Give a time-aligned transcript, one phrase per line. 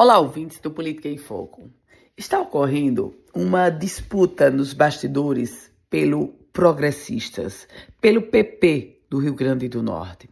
[0.00, 1.68] Olá, ouvintes do Política em Foco.
[2.16, 7.66] Está ocorrendo uma disputa nos bastidores pelo Progressistas,
[8.00, 10.30] pelo PP do Rio Grande do Norte.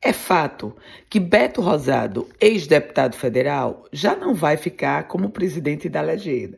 [0.00, 0.72] É fato
[1.10, 6.56] que Beto Rosado, ex-deputado federal, já não vai ficar como presidente da legenda.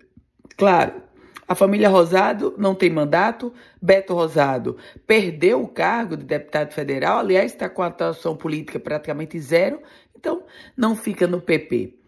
[0.54, 1.00] Claro,
[1.48, 3.54] a família Rosado não tem mandato.
[3.80, 9.40] Beto Rosado perdeu o cargo de deputado federal, aliás, está com a atuação política praticamente
[9.40, 9.80] zero,
[10.14, 10.44] então
[10.76, 11.99] não fica no PP.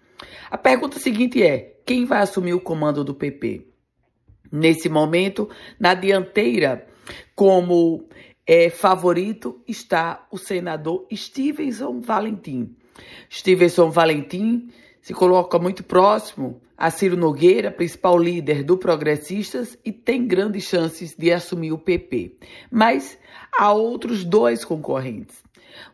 [0.52, 3.68] A pergunta seguinte é: quem vai assumir o comando do PP?
[4.52, 5.48] Nesse momento,
[5.80, 6.86] na dianteira,
[7.34, 8.06] como
[8.46, 12.76] é, favorito, está o senador Stevenson Valentim.
[13.32, 14.70] Stevenson Valentim
[15.00, 21.14] se coloca muito próximo a Ciro Nogueira, principal líder do Progressistas, e tem grandes chances
[21.16, 22.34] de assumir o PP.
[22.68, 23.16] Mas
[23.56, 25.40] há outros dois concorrentes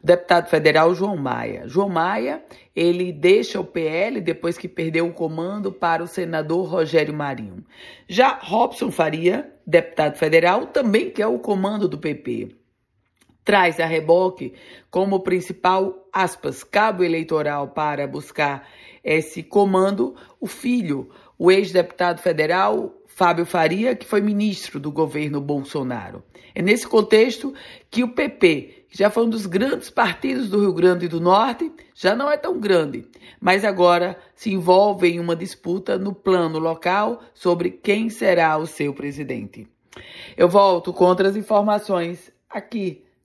[0.02, 1.68] o deputado federal João Maia.
[1.68, 2.42] João Maia,
[2.74, 7.62] ele deixa o PL depois que perdeu o comando para o senador Rogério Marinho.
[8.08, 12.56] Já Robson Faria, deputado federal, também quer o comando do PP.
[13.48, 14.52] Traz a reboque
[14.90, 18.68] como principal, aspas, cabo eleitoral para buscar
[19.02, 26.22] esse comando o filho, o ex-deputado federal Fábio Faria, que foi ministro do governo Bolsonaro.
[26.54, 27.54] É nesse contexto
[27.90, 31.72] que o PP, que já foi um dos grandes partidos do Rio Grande do Norte,
[31.94, 33.06] já não é tão grande,
[33.40, 38.92] mas agora se envolve em uma disputa no plano local sobre quem será o seu
[38.92, 39.66] presidente.
[40.36, 43.07] Eu volto com outras informações aqui